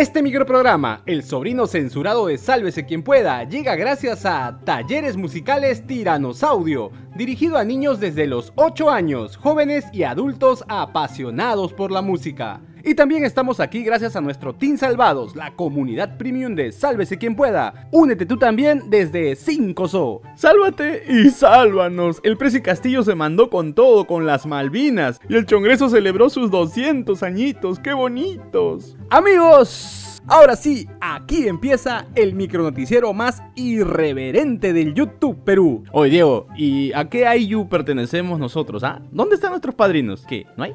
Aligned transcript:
Este 0.00 0.22
microprograma, 0.22 1.02
El 1.04 1.22
sobrino 1.22 1.66
censurado 1.66 2.28
de 2.28 2.38
Sálvese 2.38 2.86
quien 2.86 3.02
pueda, 3.02 3.44
llega 3.44 3.76
gracias 3.76 4.24
a 4.24 4.58
Talleres 4.64 5.18
Musicales 5.18 5.86
Tiranosaudio, 5.86 6.90
dirigido 7.16 7.58
a 7.58 7.64
niños 7.64 8.00
desde 8.00 8.26
los 8.26 8.54
8 8.56 8.88
años, 8.88 9.36
jóvenes 9.36 9.84
y 9.92 10.04
adultos 10.04 10.64
apasionados 10.68 11.74
por 11.74 11.92
la 11.92 12.00
música. 12.00 12.62
Y 12.84 12.94
también 12.94 13.24
estamos 13.24 13.60
aquí 13.60 13.82
gracias 13.82 14.16
a 14.16 14.20
nuestro 14.20 14.54
Team 14.54 14.78
Salvados, 14.78 15.36
la 15.36 15.54
comunidad 15.54 16.16
premium 16.16 16.54
de 16.54 16.72
Sálvese 16.72 17.18
quien 17.18 17.36
pueda. 17.36 17.88
Únete 17.90 18.26
tú 18.26 18.38
también 18.38 18.84
desde 18.88 19.36
5SO. 19.36 20.20
Sálvate 20.34 21.04
y 21.08 21.30
sálvanos. 21.30 22.20
El 22.22 22.36
Presi 22.36 22.60
Castillo 22.60 23.02
se 23.02 23.14
mandó 23.14 23.50
con 23.50 23.74
todo 23.74 24.06
con 24.06 24.26
las 24.26 24.46
Malvinas 24.46 25.20
y 25.28 25.34
el 25.34 25.46
Chongreso 25.46 25.88
celebró 25.88 26.30
sus 26.30 26.50
200 26.50 27.22
añitos. 27.22 27.78
¡Qué 27.78 27.92
bonitos! 27.92 28.96
Amigos, 29.10 30.22
ahora 30.26 30.56
sí, 30.56 30.88
aquí 31.00 31.48
empieza 31.48 32.06
el 32.14 32.34
micronoticiero 32.34 33.12
más 33.12 33.42
irreverente 33.54 34.72
del 34.72 34.94
YouTube 34.94 35.42
Perú. 35.44 35.84
Oye 35.92 36.10
Diego, 36.10 36.46
¿y 36.56 36.92
a 36.92 37.08
qué 37.08 37.36
IU 37.36 37.68
pertenecemos 37.68 38.38
nosotros? 38.38 38.84
¿Ah? 38.84 39.02
¿Dónde 39.10 39.34
están 39.34 39.50
nuestros 39.50 39.74
padrinos? 39.74 40.24
¿Qué? 40.26 40.46
¿No 40.56 40.64
hay? 40.64 40.74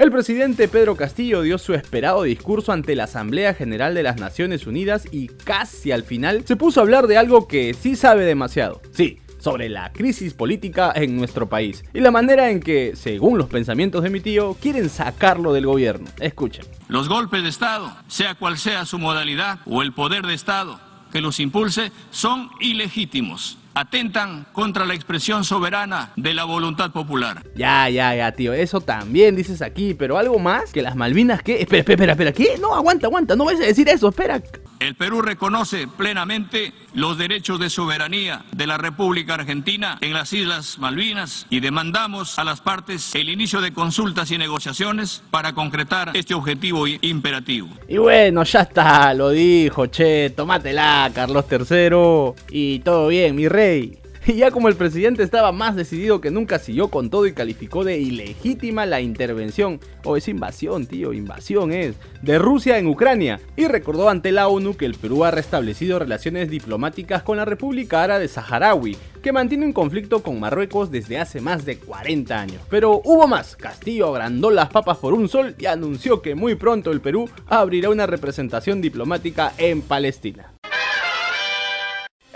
El 0.00 0.10
presidente 0.10 0.66
Pedro 0.66 0.96
Castillo 0.96 1.42
dio 1.42 1.58
su 1.58 1.74
esperado 1.74 2.22
discurso 2.22 2.72
ante 2.72 2.96
la 2.96 3.04
Asamblea 3.04 3.52
General 3.52 3.94
de 3.94 4.02
las 4.02 4.18
Naciones 4.18 4.66
Unidas 4.66 5.06
y 5.12 5.26
casi 5.26 5.92
al 5.92 6.04
final 6.04 6.42
se 6.46 6.56
puso 6.56 6.80
a 6.80 6.84
hablar 6.84 7.06
de 7.06 7.18
algo 7.18 7.46
que 7.46 7.74
sí 7.74 7.96
sabe 7.96 8.24
demasiado. 8.24 8.80
Sí, 8.92 9.18
sobre 9.38 9.68
la 9.68 9.92
crisis 9.92 10.32
política 10.32 10.90
en 10.94 11.18
nuestro 11.18 11.50
país 11.50 11.84
y 11.92 12.00
la 12.00 12.10
manera 12.10 12.48
en 12.48 12.60
que, 12.60 12.96
según 12.96 13.36
los 13.36 13.50
pensamientos 13.50 14.02
de 14.02 14.08
mi 14.08 14.20
tío, 14.20 14.56
quieren 14.58 14.88
sacarlo 14.88 15.52
del 15.52 15.66
gobierno. 15.66 16.08
Escuchen. 16.18 16.64
Los 16.88 17.10
golpes 17.10 17.42
de 17.42 17.50
Estado, 17.50 17.94
sea 18.08 18.36
cual 18.36 18.56
sea 18.56 18.86
su 18.86 18.98
modalidad 18.98 19.58
o 19.66 19.82
el 19.82 19.92
poder 19.92 20.22
de 20.24 20.32
Estado 20.32 20.80
que 21.10 21.20
los 21.20 21.40
impulse, 21.40 21.92
son 22.10 22.50
ilegítimos 22.60 23.58
atentan 23.74 24.46
contra 24.52 24.84
la 24.84 24.94
expresión 24.94 25.44
soberana 25.44 26.12
de 26.16 26.34
la 26.34 26.44
voluntad 26.44 26.90
popular. 26.90 27.44
Ya, 27.54 27.88
ya, 27.88 28.14
ya, 28.14 28.32
tío, 28.32 28.52
eso 28.52 28.80
también 28.80 29.36
dices 29.36 29.62
aquí, 29.62 29.94
pero 29.94 30.18
algo 30.18 30.38
más 30.38 30.72
que 30.72 30.82
las 30.82 30.96
Malvinas, 30.96 31.42
¿qué? 31.42 31.60
Espera, 31.60 31.80
espera, 31.80 32.12
espera, 32.12 32.32
¿qué? 32.32 32.58
No, 32.60 32.74
aguanta, 32.74 33.06
aguanta, 33.06 33.36
no 33.36 33.44
vayas 33.44 33.62
a 33.62 33.66
decir 33.66 33.88
eso, 33.88 34.08
espera. 34.08 34.42
El 34.80 34.94
Perú 34.94 35.20
reconoce 35.20 35.86
plenamente 35.86 36.72
los 36.94 37.18
derechos 37.18 37.60
de 37.60 37.68
soberanía 37.68 38.46
de 38.52 38.66
la 38.66 38.78
República 38.78 39.34
Argentina 39.34 39.98
en 40.00 40.14
las 40.14 40.32
Islas 40.32 40.78
Malvinas 40.78 41.46
y 41.50 41.60
demandamos 41.60 42.38
a 42.38 42.44
las 42.44 42.62
partes 42.62 43.14
el 43.14 43.28
inicio 43.28 43.60
de 43.60 43.74
consultas 43.74 44.30
y 44.30 44.38
negociaciones 44.38 45.22
para 45.30 45.52
concretar 45.52 46.12
este 46.14 46.32
objetivo 46.32 46.86
imperativo. 46.88 47.68
Y 47.88 47.98
bueno, 47.98 48.42
ya 48.42 48.62
está, 48.62 49.12
lo 49.12 49.28
dijo, 49.28 49.88
che, 49.88 50.30
tómatela, 50.30 51.10
Carlos 51.14 51.44
III, 51.50 52.42
y 52.50 52.78
todo 52.78 53.08
bien, 53.08 53.36
mi 53.36 53.48
rey. 53.48 53.99
Y 54.30 54.34
ya 54.36 54.52
como 54.52 54.68
el 54.68 54.76
presidente 54.76 55.24
estaba 55.24 55.50
más 55.50 55.74
decidido 55.74 56.20
que 56.20 56.30
nunca, 56.30 56.60
siguió 56.60 56.86
con 56.86 57.10
todo 57.10 57.26
y 57.26 57.32
calificó 57.32 57.82
de 57.82 57.98
ilegítima 57.98 58.86
la 58.86 59.00
intervención, 59.00 59.80
o 60.04 60.16
es 60.16 60.28
invasión, 60.28 60.86
tío, 60.86 61.12
invasión 61.12 61.72
es, 61.72 61.96
de 62.22 62.38
Rusia 62.38 62.78
en 62.78 62.86
Ucrania, 62.86 63.40
y 63.56 63.66
recordó 63.66 64.08
ante 64.08 64.30
la 64.30 64.46
ONU 64.46 64.76
que 64.76 64.86
el 64.86 64.94
Perú 64.94 65.24
ha 65.24 65.32
restablecido 65.32 65.98
relaciones 65.98 66.48
diplomáticas 66.48 67.24
con 67.24 67.38
la 67.38 67.44
República 67.44 68.04
Árabe 68.04 68.28
Saharaui, 68.28 68.96
que 69.20 69.32
mantiene 69.32 69.66
un 69.66 69.72
conflicto 69.72 70.22
con 70.22 70.38
Marruecos 70.38 70.92
desde 70.92 71.18
hace 71.18 71.40
más 71.40 71.64
de 71.64 71.78
40 71.78 72.40
años. 72.40 72.62
Pero 72.70 73.02
hubo 73.04 73.26
más, 73.26 73.56
Castillo 73.56 74.14
agrandó 74.14 74.52
las 74.52 74.68
papas 74.68 74.98
por 74.98 75.12
un 75.12 75.28
sol 75.28 75.56
y 75.58 75.66
anunció 75.66 76.22
que 76.22 76.36
muy 76.36 76.54
pronto 76.54 76.92
el 76.92 77.00
Perú 77.00 77.28
abrirá 77.48 77.90
una 77.90 78.06
representación 78.06 78.80
diplomática 78.80 79.52
en 79.58 79.82
Palestina. 79.82 80.52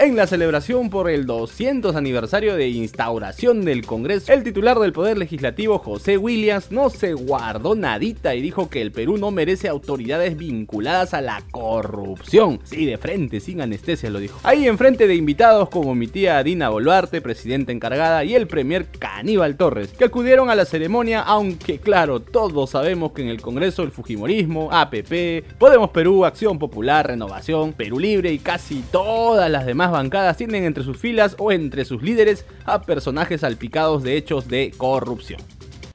En 0.04 0.16
la 0.16 0.26
celebración 0.26 0.90
por 0.90 1.08
el 1.08 1.24
200 1.24 1.96
aniversario 1.96 2.56
de 2.56 2.68
instauración 2.68 3.64
del 3.64 3.86
Congreso, 3.86 4.34
el 4.34 4.42
titular 4.42 4.78
del 4.78 4.92
Poder 4.92 5.16
Legislativo, 5.16 5.78
José 5.78 6.18
Williams, 6.18 6.70
no 6.70 6.90
se 6.90 7.14
guardó 7.14 7.74
nadita 7.74 8.34
y 8.34 8.42
dijo 8.42 8.68
que 8.68 8.82
el 8.82 8.92
Perú 8.92 9.16
no 9.16 9.30
merece 9.30 9.66
autoridades 9.66 10.36
vinculadas 10.36 11.14
a 11.14 11.22
la 11.22 11.42
corrupción. 11.50 12.60
Sí, 12.64 12.84
de 12.84 12.98
frente, 12.98 13.40
sin 13.40 13.62
anestesia 13.62 14.10
lo 14.10 14.18
dijo. 14.18 14.38
Ahí 14.42 14.68
enfrente 14.68 15.06
de 15.06 15.14
invitados 15.14 15.70
como 15.70 15.94
mi 15.94 16.06
tía 16.06 16.42
Dina 16.42 16.68
Boluarte, 16.68 17.22
presidenta 17.22 17.72
encargada, 17.72 18.24
y 18.24 18.34
el 18.34 18.46
premier 18.46 18.84
Caníbal 18.98 19.56
Torres, 19.56 19.88
que 19.88 20.04
acudieron 20.04 20.50
a 20.50 20.54
la 20.54 20.66
ceremonia, 20.66 21.22
aunque 21.22 21.78
claro, 21.78 22.20
todos 22.20 22.68
sabemos 22.68 23.12
que 23.12 23.22
en 23.22 23.28
el 23.28 23.40
Congreso 23.40 23.82
el 23.82 23.90
Fujimorismo, 23.90 24.68
APP, 24.70 25.56
Podemos 25.58 25.88
Perú, 25.88 26.26
Acción 26.26 26.58
Popular, 26.58 27.06
Renovación, 27.06 27.72
Perú 27.72 27.98
Libre 27.98 28.30
y 28.34 28.38
casi 28.38 28.84
todas 28.92 29.50
las 29.50 29.64
demás 29.64 29.93
bancadas 29.94 30.36
tienen 30.36 30.64
entre 30.64 30.84
sus 30.84 30.98
filas 30.98 31.36
o 31.38 31.52
entre 31.52 31.86
sus 31.86 32.02
líderes 32.02 32.44
a 32.66 32.82
personajes 32.82 33.40
salpicados 33.40 34.02
de 34.02 34.18
hechos 34.18 34.48
de 34.48 34.72
corrupción. 34.76 35.40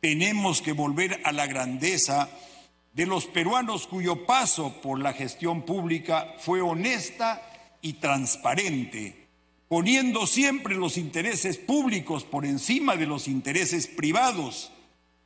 Tenemos 0.02 0.62
que 0.62 0.72
volver 0.72 1.20
a 1.26 1.32
la 1.32 1.46
grandeza 1.46 2.30
de 2.94 3.06
los 3.06 3.26
peruanos 3.26 3.86
cuyo 3.86 4.26
paso 4.26 4.82
por 4.82 5.00
la 5.00 5.14
gestión 5.14 5.64
pública 5.64 6.34
fue 6.40 6.62
honesta 6.62 7.42
y 7.82 7.94
transparente, 7.94 9.28
poniendo 9.68 10.26
siempre 10.26 10.76
los 10.76 10.98
intereses 10.98 11.58
públicos 11.58 12.24
por 12.24 12.46
encima 12.46 12.96
de 12.96 13.06
los 13.06 13.28
intereses 13.28 13.88
privados. 13.88 14.72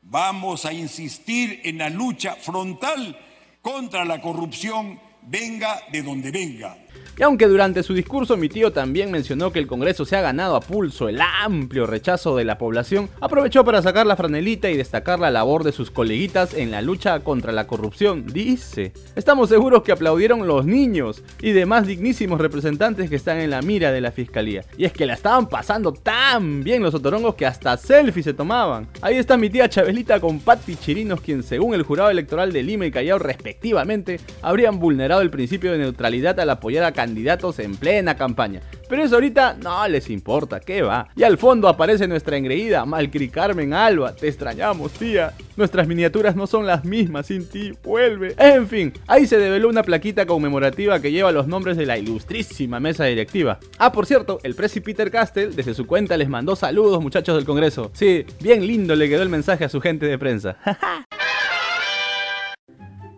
Vamos 0.02 0.66
a 0.66 0.74
insistir 0.74 1.62
en 1.64 1.78
la 1.78 1.90
lucha 1.90 2.36
frontal 2.36 3.18
contra 3.62 4.04
la 4.06 4.22
corrupción, 4.22 5.00
venga 5.22 5.80
de 5.92 6.04
donde 6.04 6.32
venga. 6.32 6.83
Y 7.18 7.22
aunque 7.22 7.48
durante 7.48 7.84
su 7.84 7.94
discurso 7.94 8.38
mi 8.38 8.50
tío 8.50 8.74
también 8.74 9.12
mencionó 9.12 9.52
que 9.52 9.60
el 9.60 9.68
Congreso 9.68 10.04
se 10.04 10.16
ha 10.16 10.22
ganado 10.22 10.56
a 10.56 10.62
pulso 10.62 11.08
el 11.10 11.22
amplio 11.22 11.86
rechazo 11.86 12.36
de 12.36 12.44
la 12.44 12.58
población, 12.58 13.08
aprovechó 13.22 13.64
para 13.64 13.84
sacar 13.84 14.08
la 14.08 14.16
franelita 14.16 14.70
y 14.72 14.78
destacar 14.78 15.20
la 15.20 15.30
labor 15.30 15.64
de 15.64 15.72
sus 15.72 15.92
coleguitas 15.92 16.56
en 16.56 16.72
la 16.72 16.82
lucha 16.82 17.20
contra 17.20 17.52
la 17.52 17.68
corrupción. 17.68 18.26
Dice, 18.26 18.94
estamos 19.16 19.50
seguros 19.50 19.84
que 19.84 19.92
aplaudieron 19.92 20.48
los 20.48 20.66
niños 20.66 21.24
y 21.40 21.52
demás 21.52 21.86
dignísimos 21.86 22.42
representantes 22.42 23.12
que 23.12 23.16
están 23.16 23.38
en 23.38 23.52
la 23.52 23.62
mira 23.62 23.92
de 23.92 24.02
la 24.02 24.12
fiscalía. 24.12 24.66
Y 24.78 24.86
es 24.86 24.94
que 24.94 25.06
la 25.06 25.14
estaban 25.14 25.48
pasando 25.48 25.94
tan 25.94 26.64
bien 26.64 26.82
los 26.82 26.96
otorongos 26.96 27.36
que 27.36 27.46
hasta 27.46 27.78
selfies 27.78 28.26
se 28.26 28.34
tomaban. 28.34 28.88
Ahí 29.02 29.18
está 29.18 29.38
mi 29.38 29.52
tía 29.52 29.70
Chabelita 29.70 30.20
con 30.20 30.40
Patti 30.40 30.76
Chirinos, 30.78 31.22
quien 31.22 31.44
según 31.44 31.76
el 31.76 31.84
jurado 31.84 32.10
electoral 32.10 32.52
de 32.52 32.64
Lima 32.64 32.88
y 32.88 32.92
Callao 32.92 33.20
respectivamente, 33.20 34.20
habrían 34.42 34.80
vulnerado 34.80 35.22
el 35.22 35.30
principio 35.30 35.72
de 35.72 35.78
neutralidad 35.78 36.40
al 36.40 36.50
apoyar 36.50 36.83
a 36.84 36.92
candidatos 36.92 37.60
en 37.60 37.76
plena 37.76 38.16
campaña. 38.16 38.62
Pero 38.90 39.04
eso 39.04 39.16
ahorita 39.16 39.58
no 39.62 39.88
les 39.88 40.10
importa, 40.10 40.60
¿qué 40.60 40.82
va? 40.82 41.10
Y 41.16 41.24
al 41.24 41.38
fondo 41.38 41.68
aparece 41.68 42.08
nuestra 42.08 42.38
engreída 42.38 42.86
Malcri 42.86 43.30
Carmen 43.30 43.74
Alba. 43.74 44.14
Te 44.14 44.28
extrañamos, 44.28 44.92
tía. 44.92 45.34
Nuestras 45.56 45.88
miniaturas 45.88 46.36
no 46.36 46.48
son 46.48 46.68
las 46.68 46.86
mismas 46.86 47.28
sin 47.28 47.48
ti. 47.48 47.74
Vuelve. 47.84 48.36
En 48.38 48.68
fin, 48.68 48.94
ahí 49.08 49.26
se 49.26 49.38
develó 49.38 49.70
una 49.70 49.84
plaquita 49.84 50.26
conmemorativa 50.26 51.00
que 51.00 51.12
lleva 51.12 51.32
los 51.32 51.48
nombres 51.48 51.78
de 51.78 51.86
la 51.86 51.98
ilustrísima 51.98 52.80
mesa 52.80 53.06
directiva. 53.06 53.60
Ah, 53.78 53.92
por 53.92 54.06
cierto, 54.06 54.40
el 54.44 54.56
presi 54.56 54.82
Peter 54.82 55.10
Castell 55.10 55.56
desde 55.56 55.74
su 55.74 55.88
cuenta 55.88 56.18
les 56.18 56.30
mandó 56.30 56.56
saludos, 56.56 57.02
muchachos 57.02 57.36
del 57.36 57.46
Congreso. 57.46 57.92
Sí, 57.94 58.26
bien 58.42 58.66
lindo 58.66 58.96
le 58.96 59.10
quedó 59.10 59.24
el 59.24 59.30
mensaje 59.30 59.66
a 59.66 59.70
su 59.70 59.82
gente 59.82 60.06
de 60.06 60.18
prensa. 60.18 60.58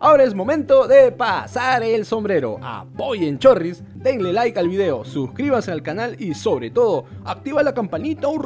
Ahora 0.06 0.22
es 0.22 0.36
momento 0.36 0.86
de 0.86 1.10
pasar 1.10 1.82
el 1.82 2.06
sombrero. 2.06 2.60
Apoyen 2.62 3.40
Chorris, 3.40 3.82
denle 3.92 4.32
like 4.32 4.56
al 4.56 4.68
video, 4.68 5.04
suscríbanse 5.04 5.72
al 5.72 5.82
canal 5.82 6.14
y 6.20 6.32
sobre 6.32 6.70
todo, 6.70 7.06
activa 7.24 7.60
la 7.64 7.74
campanita 7.74 8.28
un 8.28 8.40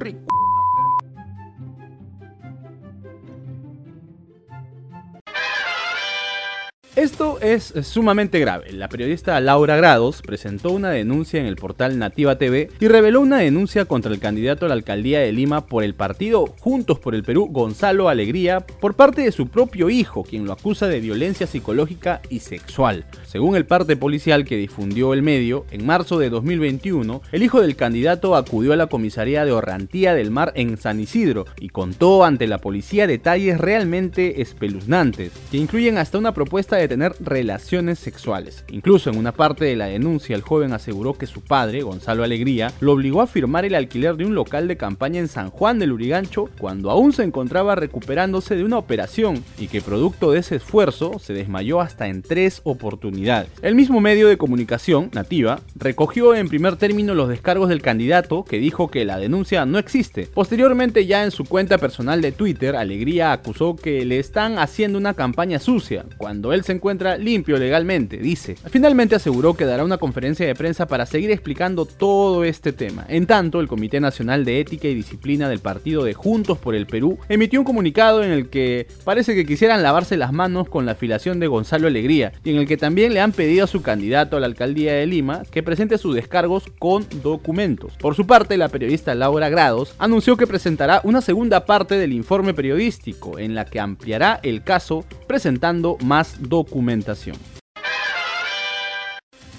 Esto 6.96 7.38
es 7.40 7.72
sumamente 7.82 8.40
grave. 8.40 8.72
La 8.72 8.88
periodista 8.88 9.40
Laura 9.40 9.76
Grados 9.76 10.22
presentó 10.22 10.72
una 10.72 10.90
denuncia 10.90 11.38
en 11.38 11.46
el 11.46 11.54
portal 11.54 12.00
Nativa 12.00 12.36
TV 12.36 12.68
y 12.80 12.88
reveló 12.88 13.20
una 13.20 13.38
denuncia 13.38 13.84
contra 13.84 14.12
el 14.12 14.18
candidato 14.18 14.66
a 14.66 14.68
la 14.68 14.74
alcaldía 14.74 15.20
de 15.20 15.30
Lima 15.30 15.66
por 15.66 15.84
el 15.84 15.94
partido 15.94 16.52
Juntos 16.58 16.98
por 16.98 17.14
el 17.14 17.22
Perú, 17.22 17.46
Gonzalo 17.48 18.08
Alegría, 18.08 18.58
por 18.58 18.94
parte 18.94 19.22
de 19.22 19.30
su 19.30 19.46
propio 19.46 19.88
hijo, 19.88 20.24
quien 20.24 20.46
lo 20.46 20.52
acusa 20.52 20.88
de 20.88 20.98
violencia 20.98 21.46
psicológica 21.46 22.22
y 22.28 22.40
sexual. 22.40 23.04
Según 23.24 23.54
el 23.54 23.66
parte 23.66 23.96
policial 23.96 24.44
que 24.44 24.56
difundió 24.56 25.14
el 25.14 25.22
medio, 25.22 25.66
en 25.70 25.86
marzo 25.86 26.18
de 26.18 26.28
2021, 26.28 27.22
el 27.30 27.42
hijo 27.44 27.60
del 27.60 27.76
candidato 27.76 28.34
acudió 28.34 28.72
a 28.72 28.76
la 28.76 28.88
comisaría 28.88 29.44
de 29.44 29.52
Orrantía 29.52 30.12
del 30.12 30.32
Mar 30.32 30.52
en 30.56 30.76
San 30.76 30.98
Isidro 30.98 31.46
y 31.60 31.68
contó 31.68 32.24
ante 32.24 32.48
la 32.48 32.58
policía 32.58 33.06
detalles 33.06 33.58
realmente 33.58 34.42
espeluznantes, 34.42 35.30
que 35.52 35.56
incluyen 35.56 35.96
hasta 35.96 36.18
una 36.18 36.34
propuesta 36.34 36.79
de 36.80 36.88
tener 36.88 37.14
relaciones 37.20 37.98
sexuales. 37.98 38.64
Incluso 38.70 39.10
en 39.10 39.16
una 39.16 39.32
parte 39.32 39.64
de 39.64 39.76
la 39.76 39.86
denuncia 39.86 40.34
el 40.34 40.42
joven 40.42 40.72
aseguró 40.72 41.14
que 41.14 41.26
su 41.26 41.42
padre, 41.42 41.82
Gonzalo 41.82 42.24
Alegría, 42.24 42.72
lo 42.80 42.92
obligó 42.92 43.22
a 43.22 43.26
firmar 43.26 43.64
el 43.64 43.74
alquiler 43.74 44.16
de 44.16 44.24
un 44.24 44.34
local 44.34 44.68
de 44.68 44.76
campaña 44.76 45.20
en 45.20 45.28
San 45.28 45.50
Juan 45.50 45.78
del 45.78 45.92
Urigancho 45.92 46.48
cuando 46.58 46.90
aún 46.90 47.12
se 47.12 47.22
encontraba 47.22 47.74
recuperándose 47.74 48.56
de 48.56 48.64
una 48.64 48.78
operación 48.78 49.44
y 49.58 49.68
que 49.68 49.82
producto 49.82 50.32
de 50.32 50.40
ese 50.40 50.56
esfuerzo 50.56 51.18
se 51.18 51.32
desmayó 51.32 51.80
hasta 51.80 52.08
en 52.08 52.22
tres 52.22 52.60
oportunidades. 52.64 53.50
El 53.62 53.74
mismo 53.74 54.00
medio 54.00 54.28
de 54.28 54.38
comunicación, 54.38 55.10
Nativa, 55.12 55.60
recogió 55.74 56.34
en 56.34 56.48
primer 56.48 56.76
término 56.76 57.14
los 57.14 57.28
descargos 57.28 57.68
del 57.68 57.82
candidato 57.82 58.44
que 58.44 58.58
dijo 58.58 58.90
que 58.90 59.04
la 59.04 59.18
denuncia 59.18 59.66
no 59.66 59.78
existe. 59.78 60.28
Posteriormente 60.32 61.06
ya 61.06 61.24
en 61.24 61.30
su 61.30 61.44
cuenta 61.44 61.78
personal 61.78 62.20
de 62.20 62.32
Twitter, 62.32 62.76
Alegría 62.76 63.32
acusó 63.32 63.76
que 63.76 64.04
le 64.04 64.18
están 64.18 64.58
haciendo 64.58 64.98
una 64.98 65.14
campaña 65.14 65.58
sucia, 65.58 66.04
cuando 66.16 66.52
él 66.52 66.64
se 66.64 66.69
encuentra 66.72 67.16
limpio 67.16 67.58
legalmente, 67.58 68.16
dice. 68.18 68.56
Finalmente 68.68 69.14
aseguró 69.14 69.54
que 69.54 69.64
dará 69.64 69.84
una 69.84 69.98
conferencia 69.98 70.46
de 70.46 70.54
prensa 70.54 70.86
para 70.86 71.06
seguir 71.06 71.30
explicando 71.30 71.86
todo 71.86 72.44
este 72.44 72.72
tema. 72.72 73.04
En 73.08 73.26
tanto, 73.26 73.60
el 73.60 73.68
Comité 73.68 74.00
Nacional 74.00 74.44
de 74.44 74.60
Ética 74.60 74.88
y 74.88 74.94
Disciplina 74.94 75.48
del 75.48 75.60
partido 75.60 76.04
de 76.04 76.14
Juntos 76.14 76.58
por 76.58 76.74
el 76.74 76.86
Perú 76.86 77.18
emitió 77.28 77.60
un 77.60 77.64
comunicado 77.64 78.22
en 78.22 78.30
el 78.30 78.48
que 78.48 78.86
parece 79.04 79.34
que 79.34 79.46
quisieran 79.46 79.82
lavarse 79.82 80.16
las 80.16 80.32
manos 80.32 80.68
con 80.68 80.86
la 80.86 80.92
afiliación 80.92 81.40
de 81.40 81.46
Gonzalo 81.46 81.86
Alegría 81.86 82.32
y 82.44 82.50
en 82.50 82.56
el 82.56 82.66
que 82.66 82.76
también 82.76 83.14
le 83.14 83.20
han 83.20 83.32
pedido 83.32 83.64
a 83.64 83.68
su 83.68 83.82
candidato 83.82 84.36
a 84.36 84.40
la 84.40 84.46
alcaldía 84.46 84.94
de 84.94 85.06
Lima 85.06 85.42
que 85.50 85.62
presente 85.62 85.98
sus 85.98 86.14
descargos 86.14 86.64
con 86.78 87.06
documentos. 87.22 87.94
Por 87.98 88.14
su 88.14 88.26
parte, 88.26 88.56
la 88.56 88.68
periodista 88.68 89.14
Laura 89.14 89.48
Grados 89.48 89.94
anunció 89.98 90.36
que 90.36 90.46
presentará 90.46 91.00
una 91.04 91.20
segunda 91.20 91.64
parte 91.64 91.96
del 91.96 92.12
informe 92.12 92.54
periodístico 92.54 93.38
en 93.38 93.54
la 93.54 93.64
que 93.64 93.80
ampliará 93.80 94.40
el 94.42 94.62
caso 94.62 95.04
presentando 95.26 95.96
más 96.04 96.36
documentación. 96.64 97.36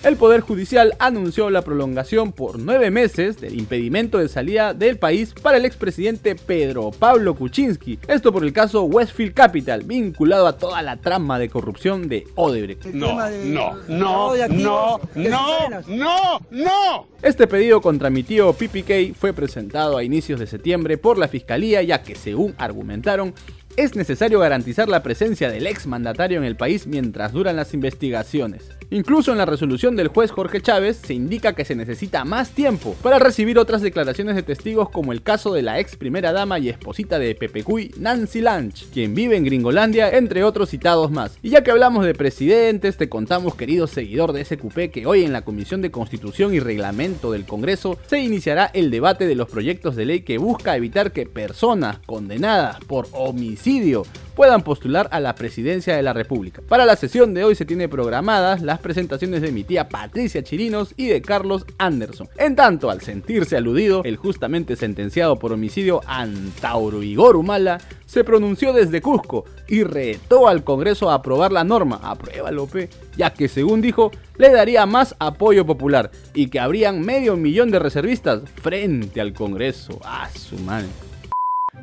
El 0.03 0.17
Poder 0.17 0.41
Judicial 0.41 0.95
anunció 0.97 1.51
la 1.51 1.61
prolongación 1.61 2.31
por 2.31 2.57
nueve 2.57 2.89
meses 2.89 3.39
del 3.39 3.53
impedimento 3.59 4.17
de 4.17 4.29
salida 4.29 4.73
del 4.73 4.97
país 4.97 5.35
para 5.39 5.57
el 5.57 5.65
expresidente 5.65 6.35
Pedro 6.35 6.89
Pablo 6.89 7.35
Kuczynski. 7.35 7.99
Esto 8.07 8.33
por 8.33 8.43
el 8.43 8.51
caso 8.51 8.83
Westfield 8.85 9.35
Capital, 9.35 9.83
vinculado 9.83 10.47
a 10.47 10.57
toda 10.57 10.81
la 10.81 10.97
trama 10.97 11.37
de 11.37 11.49
corrupción 11.49 12.09
de 12.09 12.27
Odebrecht. 12.33 12.85
No, 12.85 13.13
no, 13.29 13.75
no, 13.87 14.35
no, 14.47 14.99
no, 15.13 15.69
no, 15.87 16.39
no. 16.49 17.07
Este 17.21 17.45
pedido 17.45 17.81
contra 17.81 18.09
mi 18.09 18.23
tío 18.23 18.51
PPK 18.51 19.13
fue 19.15 19.31
presentado 19.31 19.95
a 19.95 20.03
inicios 20.03 20.39
de 20.39 20.47
septiembre 20.47 20.97
por 20.97 21.19
la 21.19 21.27
Fiscalía, 21.27 21.83
ya 21.83 22.01
que 22.01 22.15
según 22.15 22.55
argumentaron, 22.57 23.35
es 23.77 23.95
necesario 23.95 24.39
garantizar 24.39 24.89
la 24.89 25.03
presencia 25.03 25.49
del 25.49 25.67
ex 25.67 25.85
mandatario 25.85 26.39
en 26.39 26.43
el 26.43 26.57
país 26.57 26.87
mientras 26.87 27.31
duran 27.31 27.55
las 27.55 27.73
investigaciones. 27.75 28.69
Incluso 28.89 29.31
en 29.31 29.37
la 29.37 29.45
resolución 29.45 29.95
del 29.95 30.09
juez 30.09 30.31
Jorge 30.31 30.59
Chávez 30.59 30.97
se 30.97 31.13
indica 31.13 31.53
que 31.53 31.63
se 31.63 31.75
necesita 31.75 32.25
más 32.25 32.49
tiempo 32.49 32.93
para 33.01 33.19
recibir 33.19 33.57
otras 33.57 33.81
declaraciones 33.81 34.35
de 34.35 34.43
testigos 34.43 34.89
como 34.89 35.13
el 35.13 35.21
caso 35.21 35.53
de 35.53 35.61
la 35.61 35.79
ex 35.79 35.95
primera 35.95 36.33
dama 36.33 36.59
y 36.59 36.67
esposita 36.67 37.17
de 37.17 37.33
Pepe 37.33 37.63
Cuy, 37.63 37.93
Nancy 37.97 38.41
Lange, 38.41 38.85
quien 38.91 39.15
vive 39.15 39.37
en 39.37 39.45
Gringolandia, 39.45 40.09
entre 40.09 40.43
otros 40.43 40.69
citados 40.69 41.09
más. 41.09 41.37
Y 41.41 41.51
ya 41.51 41.63
que 41.63 41.71
hablamos 41.71 42.03
de 42.03 42.13
presidentes, 42.13 42.97
te 42.97 43.07
contamos, 43.07 43.55
querido 43.55 43.87
seguidor 43.87 44.33
de 44.33 44.43
SQP, 44.43 44.91
que 44.91 45.05
hoy 45.05 45.23
en 45.23 45.31
la 45.31 45.43
Comisión 45.43 45.81
de 45.81 45.91
Constitución 45.91 46.53
y 46.53 46.59
Reglamento 46.59 47.10
del 47.11 47.45
Congreso 47.45 47.97
se 48.07 48.19
iniciará 48.19 48.71
el 48.73 48.89
debate 48.89 49.27
de 49.27 49.35
los 49.35 49.49
proyectos 49.49 49.95
de 49.95 50.05
ley 50.05 50.21
que 50.21 50.37
busca 50.37 50.77
evitar 50.77 51.11
que 51.11 51.25
personas 51.25 51.99
condenadas 52.05 52.79
por 52.85 53.07
homicidio 53.11 54.03
puedan 54.41 54.63
postular 54.63 55.07
a 55.11 55.19
la 55.19 55.35
presidencia 55.35 55.95
de 55.95 56.01
la 56.01 56.13
República. 56.13 56.63
Para 56.67 56.87
la 56.87 56.95
sesión 56.95 57.35
de 57.35 57.43
hoy 57.43 57.53
se 57.53 57.63
tiene 57.63 57.87
programadas 57.87 58.63
las 58.63 58.79
presentaciones 58.79 59.43
de 59.43 59.51
mi 59.51 59.63
tía 59.63 59.87
Patricia 59.87 60.41
Chirinos 60.41 60.95
y 60.97 61.09
de 61.09 61.21
Carlos 61.21 61.63
Anderson. 61.77 62.27
En 62.39 62.55
tanto, 62.55 62.89
al 62.89 63.01
sentirse 63.01 63.55
aludido, 63.55 64.01
el 64.03 64.17
justamente 64.17 64.75
sentenciado 64.75 65.37
por 65.37 65.53
homicidio 65.53 66.01
Antauro 66.07 67.03
Igor 67.03 67.35
Humala 67.35 67.77
se 68.07 68.23
pronunció 68.23 68.73
desde 68.73 68.99
Cusco 68.99 69.45
y 69.67 69.83
retó 69.83 70.47
al 70.47 70.63
Congreso 70.63 71.11
a 71.11 71.13
aprobar 71.13 71.51
la 71.51 71.63
norma, 71.63 71.99
aprueba 72.01 72.49
López, 72.49 72.89
ya 73.15 73.35
que 73.35 73.47
según 73.47 73.79
dijo, 73.79 74.09
le 74.39 74.49
daría 74.49 74.87
más 74.87 75.15
apoyo 75.19 75.67
popular 75.67 76.09
y 76.33 76.47
que 76.47 76.59
habrían 76.59 77.01
medio 77.01 77.37
millón 77.37 77.69
de 77.69 77.77
reservistas 77.77 78.41
frente 78.55 79.21
al 79.21 79.33
Congreso. 79.33 79.99
A 80.03 80.27
su 80.31 80.57
madre. 80.57 81.10